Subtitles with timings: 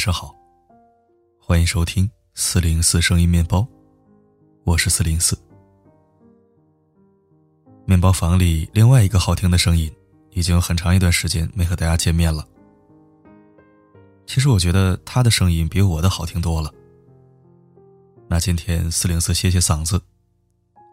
[0.00, 0.34] 晚上好，
[1.38, 3.68] 欢迎收听四零四声音面包，
[4.64, 5.38] 我是四零四。
[7.84, 9.94] 面包房里另外一个好听的声音，
[10.30, 12.48] 已经有很长一段时间没和大家见面了。
[14.24, 16.72] 其实我觉得他的声音比我的好听多了。
[18.26, 20.00] 那今天四零四歇歇嗓子，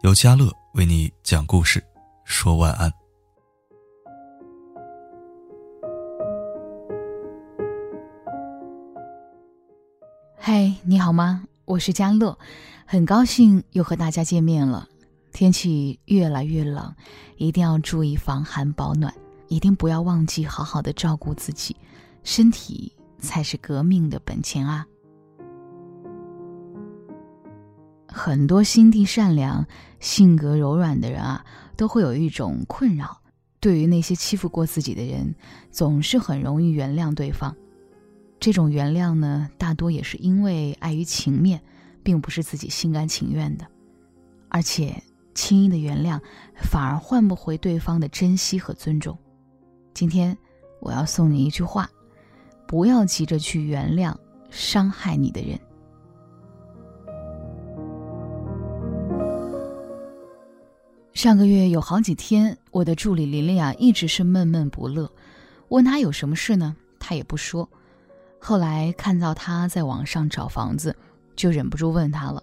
[0.01, 1.81] 由嘉乐为你讲故事，
[2.25, 2.91] 说晚安。
[10.49, 11.43] 嗨，你好吗？
[11.65, 12.39] 我是佳乐，
[12.85, 14.87] 很高兴又和大家见面了。
[15.33, 16.95] 天气越来越冷，
[17.35, 19.13] 一定要注意防寒保暖，
[19.49, 21.75] 一定不要忘记好好的照顾自己，
[22.23, 24.87] 身体才是革命的本钱啊！
[28.07, 29.67] 很多心地善良、
[29.99, 33.19] 性格柔软的人啊，都会有一种困扰，
[33.59, 35.35] 对于那些欺负过自己的人，
[35.71, 37.53] 总是很容易原谅对方。
[38.39, 41.61] 这种原谅呢，大多也是因为碍于情面，
[42.03, 43.65] 并不是自己心甘情愿的，
[44.47, 46.21] 而且轻易的原谅，
[46.55, 49.17] 反而换不回对方的珍惜和尊重。
[49.93, 50.37] 今天
[50.79, 51.89] 我要送你一句话：
[52.67, 54.15] 不要急着去原谅
[54.49, 55.59] 伤害你的人。
[61.13, 65.11] 上个月有好几天，我的助理琳琳啊，一直是闷闷不乐，
[65.69, 67.67] 问她有什么事呢，她也不说。
[68.39, 70.95] 后来看到他在网上找房子，
[71.35, 72.41] 就忍不住问他了：“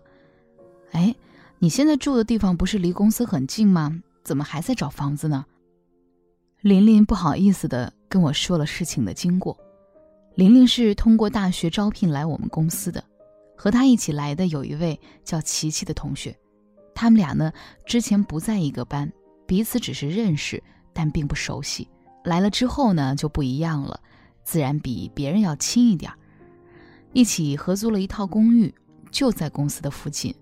[0.93, 1.15] 哎，
[1.59, 4.03] 你现在住的地方不是离公司很近吗？
[4.23, 5.45] 怎么还在找房子呢？”
[6.63, 9.57] 琳琳不好意思的跟我说了事情的经过。
[10.35, 13.03] 琳琳是通过大学招聘来我们公司的，
[13.57, 16.37] 和她一起来的有一位叫琪琪的同学，
[16.95, 17.53] 他们俩呢
[17.87, 19.13] 之前不在一个班，
[19.47, 21.87] 彼此只是认识，但并不熟悉。
[22.25, 24.01] 来了之后呢就不一样了。
[24.45, 26.19] 自然比别人要亲一点儿，
[27.13, 28.73] 一起合租了一套公寓，
[29.11, 30.35] 就在公司的附近，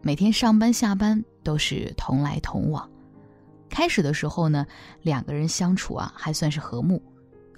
[0.00, 2.88] 每天上班下班都是同来同往。
[3.68, 4.66] 开始的时候呢，
[5.02, 7.02] 两个人相处啊还算是和睦，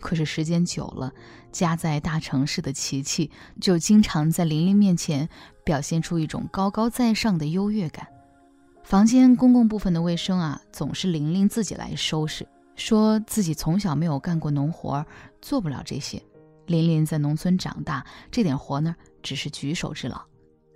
[0.01, 1.13] 可是时间久了，
[1.51, 3.31] 家在大城市的琪琪
[3.61, 5.29] 就经常在玲玲面前
[5.65, 8.07] 表现出一种高高在上的优越感。
[8.83, 12.47] 房间公共部分的卫生啊，总是玲玲自己来收拾。
[12.75, 15.05] 说自己从小没有干过农活，
[15.41, 16.23] 做不了这些。
[16.67, 20.21] 琳琳在农村长大，这点活呢只是举手之劳。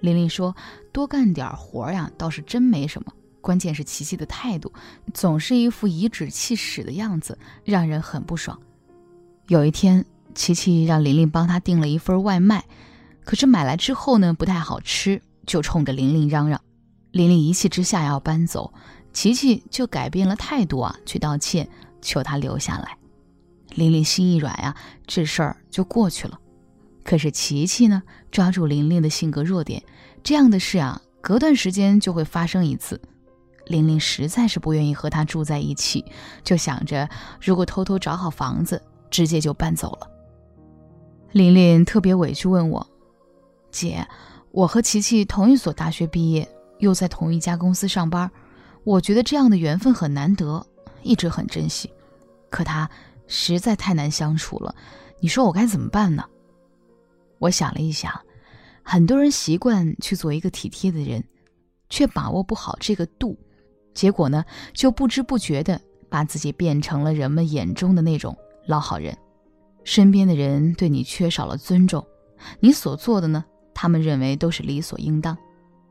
[0.01, 0.55] 琳琳说
[0.93, 3.13] ：“多干点活呀，倒是真没什么。
[3.41, 4.73] 关键是琪琪的态度，
[5.15, 8.61] 总是一副颐指气使的样子，让人很不爽。”
[9.49, 10.05] 有一天，
[10.35, 12.65] 琪琪让琳琳帮他订了一份外卖，
[13.25, 16.61] 可是买来之后呢不太好吃，就冲着琳琳嚷嚷。
[17.13, 18.75] 琳琳一气之下要搬走，
[19.17, 21.67] 琪琪就改变了态度啊，去道歉。
[22.03, 22.99] 求他留下来，
[23.71, 26.39] 琳琳心一软呀，这事儿就过去了。
[27.03, 29.83] 可是琪琪呢，抓住琳琳的性格弱点，
[30.23, 33.01] 这样的事啊，隔段时间就会发生一次。
[33.65, 36.05] 琳琳实在是不愿意和他住在一起，
[36.45, 37.09] 就想着
[37.41, 40.07] 如果偷偷找好房子，直接就搬走了。
[41.33, 42.87] 琳琳特别委屈问我
[43.73, 44.07] ：“姐，
[44.53, 46.47] 我和琪琪同一所大学毕业，
[46.79, 48.31] 又在同一家公司上班，
[48.87, 50.65] 我觉得这样的缘分很难得。”
[51.03, 51.89] 一直很珍惜，
[52.51, 52.91] 可他
[53.29, 54.75] 实在太难相处了。
[55.21, 56.25] 你说我该怎么办呢？
[57.39, 58.13] 我想了一想，
[58.83, 61.23] 很多人习惯去做一个体贴的人，
[61.89, 63.39] 却把握不好这个度，
[63.95, 68.37] 结果呢，就不知不觉的把自己变成了人们眼中的那种
[68.67, 69.17] 老好人。
[69.85, 72.05] 身边的人对你缺少了尊重，
[72.59, 75.39] 你所做的呢，他们认为都是理所应当。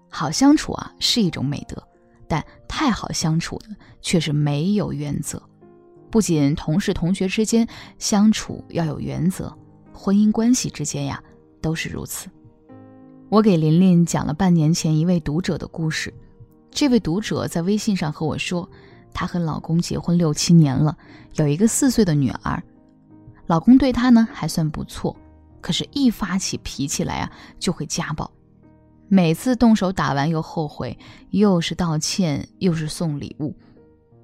[0.09, 1.81] 好相处啊，是一种美德。
[2.27, 2.43] 但
[2.77, 3.67] 太好相处的
[4.01, 5.41] 却是没有原则。
[6.11, 7.65] 不仅同事、同学之间
[7.97, 9.57] 相处要有原则，
[9.93, 11.23] 婚姻关系之间呀
[11.61, 12.27] 都是如此。
[13.29, 16.13] 我给琳琳讲了半年前一位读者的故事。
[16.69, 18.69] 这位读者在微信上和我说，
[19.13, 20.97] 她和老公结婚六七年了，
[21.35, 22.61] 有一个四岁的女儿。
[23.47, 25.15] 老公对她呢还算不错，
[25.61, 28.29] 可是，一发起脾气来啊，就会家暴。
[29.07, 30.97] 每次动手打完又后悔，
[31.29, 33.55] 又是道歉又是送礼物。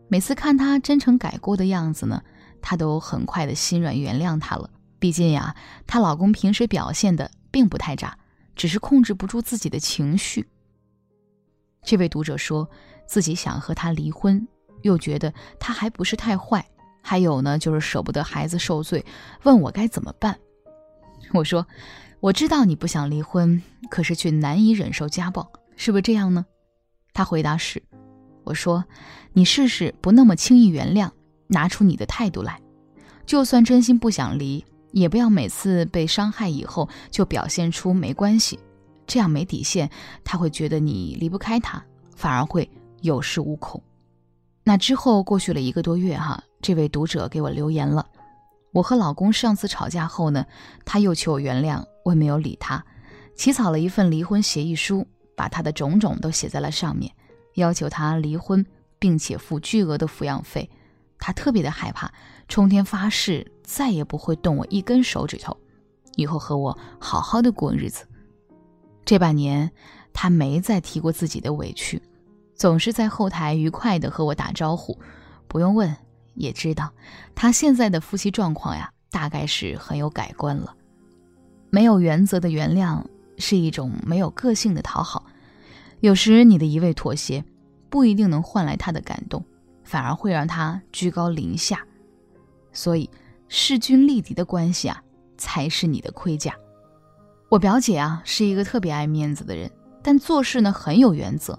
[0.07, 2.23] 每次看她真诚改过的样子呢，
[2.61, 4.69] 她都很快的心软原谅他了。
[4.97, 5.55] 毕竟呀，
[5.85, 8.17] 她老公平时表现的并不太渣，
[8.55, 10.49] 只是控制不住自己的情绪。
[11.83, 12.67] 这位读者说
[13.05, 14.47] 自己想和他离婚，
[14.81, 16.67] 又觉得他还不是太坏，
[17.01, 19.05] 还有呢就是舍不得孩子受罪，
[19.43, 20.37] 问我该怎么办。
[21.33, 21.65] 我说。
[22.21, 23.59] 我知道你不想离婚，
[23.89, 26.45] 可是却难以忍受家暴，是不是这样呢？
[27.13, 27.81] 他回答是。
[28.43, 28.85] 我说，
[29.33, 31.09] 你试试不那么轻易原谅，
[31.47, 32.61] 拿出你的态度来。
[33.25, 38.59] 就算真心不想离，也不要每次被伤害以后就表现出没关系，
[39.07, 39.89] 这样没底线，
[40.23, 41.83] 他会觉得你离不开他，
[42.15, 42.69] 反而会
[43.01, 43.81] 有恃无恐。
[44.63, 48.05] 那之后过去了一个多月，哈，这位读者给我留言了。
[48.71, 50.45] 我和老公上次吵架后呢，
[50.85, 52.83] 他又求我原谅，我也没有理他，
[53.35, 57.11] 起草了一份离婚协议书，把他的种种都写在了上面，
[57.55, 58.65] 要求他离婚，
[58.97, 60.69] 并且付巨额的抚养费。
[61.19, 62.11] 他特别的害怕，
[62.47, 65.55] 冲天发誓再也不会动我一根手指头，
[66.15, 68.07] 以后和我好好的过日子。
[69.03, 69.71] 这半年，
[70.13, 72.01] 他没再提过自己的委屈。
[72.55, 74.97] 总是在后台愉快的和我打招呼，
[75.47, 75.95] 不用问
[76.33, 76.91] 也知道，
[77.35, 80.75] 他现在的夫妻状况呀，大概是很有改观了。
[81.69, 83.03] 没有原则的原谅
[83.37, 85.25] 是一种没有个性的讨好，
[85.99, 87.43] 有时你的一味妥协，
[87.89, 89.43] 不一定能换来他的感动，
[89.83, 91.85] 反而会让他居高临下。
[92.73, 93.09] 所以
[93.47, 95.03] 势均力敌的关系啊，
[95.37, 96.53] 才是你的盔甲。
[97.49, 99.69] 我表姐啊，是一个特别爱面子的人，
[100.01, 101.57] 但做事呢很有原则。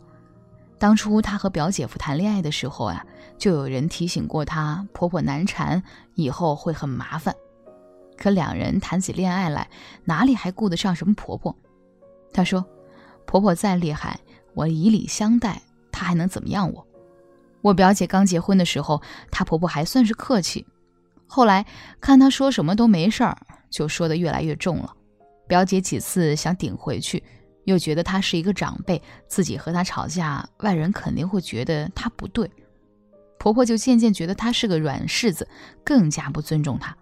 [0.82, 3.06] 当初她和表姐夫谈恋爱的时候啊，
[3.38, 5.81] 就有人提醒过她婆婆难缠，
[6.17, 7.32] 以后会很麻烦。
[8.19, 9.70] 可两人谈起恋爱来，
[10.02, 11.56] 哪里还顾得上什么婆婆？
[12.32, 12.67] 她说
[13.26, 14.19] ：“婆婆再厉害，
[14.55, 15.62] 我以礼相待，
[15.93, 16.85] 她还能怎么样我？”
[17.62, 19.00] 我表姐刚结婚的时候，
[19.31, 20.67] 她婆婆还算是客气，
[21.28, 21.64] 后来
[22.00, 23.38] 看她说什么都没事儿，
[23.70, 24.93] 就说的越来越重了。
[25.46, 27.23] 表姐几次想顶回去。
[27.64, 32.50] 又觉得他是一个长辈，自己和他吵架，外人肯定会觉得他不对。
[33.38, 35.49] 婆婆就渐渐觉得她是个软柿子，
[35.82, 36.97] 更加不尊重她。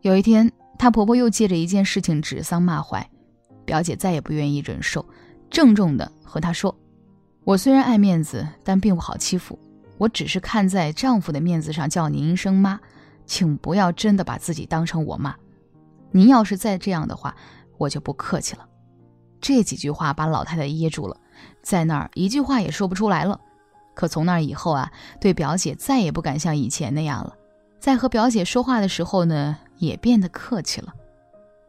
[0.00, 3.06] 有一天，她婆婆又借着一件事情指桑骂槐，
[3.66, 5.04] 表姐再也不愿意忍受，
[5.50, 6.74] 郑重地和她说
[7.44, 9.58] ：“我虽然爱面子，但并不好欺负。
[9.98, 12.80] 我只是看在丈夫的面子上叫您一声妈，
[13.26, 15.36] 请不要真的把自己当成我妈。
[16.10, 17.36] 您要是再这样的话，
[17.76, 18.66] 我就不客气了。”
[19.40, 21.16] 这几句话把老太太噎住了，
[21.62, 23.40] 在那儿一句话也说不出来了。
[23.94, 24.90] 可从那以后啊，
[25.20, 27.34] 对表姐再也不敢像以前那样了。
[27.78, 30.94] 在和表姐说话的时候呢，也变得客气了。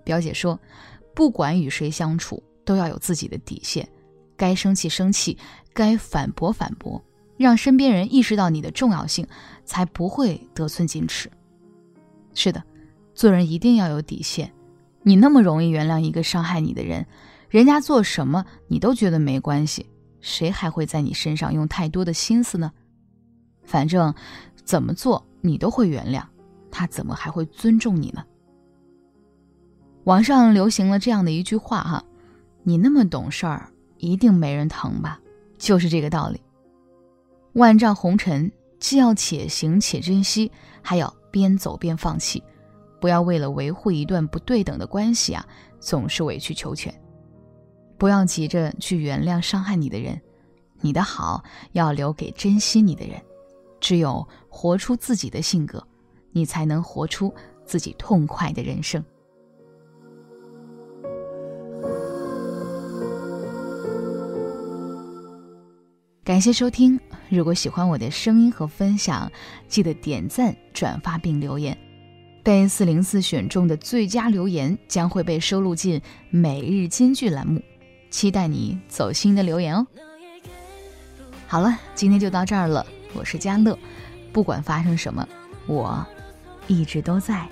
[0.04, 0.60] 表姐说，
[1.14, 3.88] 不管与谁相处，都要有自己的底线，
[4.38, 5.38] 该生气生气，
[5.74, 7.02] 该反驳反驳，
[7.38, 9.28] 让身边人意识到你的重要性，
[9.66, 11.30] 才不会得寸进尺。
[12.34, 12.64] 是的，
[13.14, 14.52] 做人一定要有底线。
[15.04, 17.06] 你那么容易原谅一个伤害你的人？
[17.52, 19.86] 人家做什么你都觉得没关系，
[20.22, 22.72] 谁还会在你身上用太多的心思呢？
[23.66, 24.16] 反正
[24.64, 26.24] 怎么做你都会原谅，
[26.72, 28.24] 他怎么还会尊重你呢？
[30.06, 32.02] 网上流行了这样的一句话哈，
[32.64, 35.20] 你那么懂事儿，一定没人疼吧？
[35.58, 36.40] 就是这个道理。
[37.56, 38.50] 万丈红尘，
[38.80, 40.50] 既要且行且珍惜，
[40.82, 42.42] 还要边走边放弃，
[43.02, 45.46] 不要为了维护一段不对等的关系啊，
[45.82, 46.98] 总是委曲求全。
[48.02, 50.20] 不要急着去原谅伤害你的人，
[50.80, 51.44] 你的好
[51.74, 53.22] 要留给珍惜你的人。
[53.80, 55.86] 只有活出自己的性格，
[56.32, 57.32] 你才能活出
[57.64, 59.06] 自己痛快的人生。
[66.24, 69.32] 感谢收听，如果喜欢我的声音和分享，
[69.68, 71.78] 记得点赞、转发并留言。
[72.42, 77.62] 被四零四选中的最佳留言将会被收录进每日金句栏目。
[78.12, 79.88] 期待你走心的留言哦。
[81.48, 82.86] 好了，今天就到这儿了。
[83.14, 83.78] 我是佳乐，
[84.32, 85.28] 不管发生什么，
[85.66, 86.06] 我
[86.68, 87.48] 一直都在。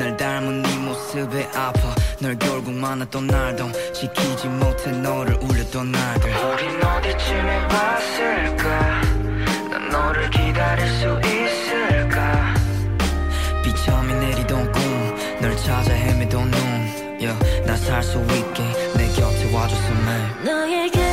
[0.00, 1.94] 날 닮은 네 모습에 아파.
[2.20, 6.30] 널 결국 만났던 날도 지키지 못해 너를 울렸던 날들.
[6.30, 9.00] 우린 어디쯤에 봤을까?
[9.70, 12.54] 난 너를 기다릴 수 있을까?
[13.62, 16.60] 비참히 내리던 꿈널 찾아 헤매던 눈.
[17.20, 18.62] Yeah, 나살 수 있게
[18.96, 21.09] 내 곁에 와줬어 매 너에게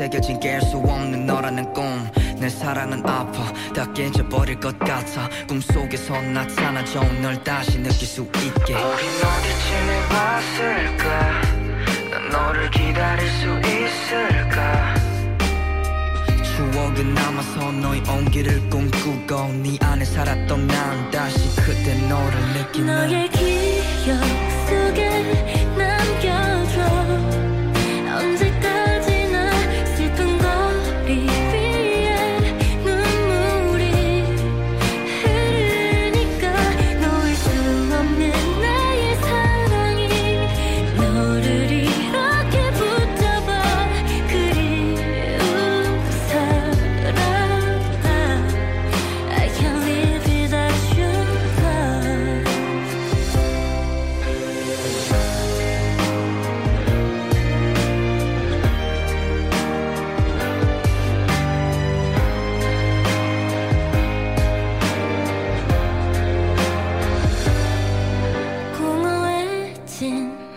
[0.00, 3.52] 새겨진 깰 수 없는 너라는 꿈 내 사랑은 아파.
[3.74, 5.28] 다 깨져버릴 것 같아.
[5.46, 8.72] 꿈속에서 나타나줘 널 다시 느낄 수 있게.
[8.72, 11.42] 우린 어디쯤에 봤을까?
[12.10, 14.94] 난 너를 기다릴 수 있을까?
[16.42, 24.16] 추억은 남아서 너의 온기를 꿈꾸고 네 안에 살았던 난 다시 그때 너를 느끼는 너의 기억
[24.66, 25.59] 속에
[70.00, 70.49] sin